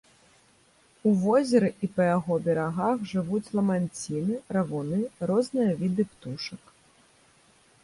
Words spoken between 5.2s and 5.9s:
розныя